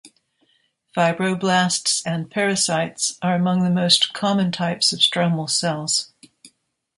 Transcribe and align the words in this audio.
Fibroblasts 0.97 2.01
and 2.07 2.31
pericytes 2.31 3.19
are 3.21 3.35
among 3.35 3.63
the 3.63 3.69
most 3.69 4.13
common 4.13 4.51
types 4.51 4.91
of 4.91 4.97
stromal 4.99 5.47
cells. 5.47 6.11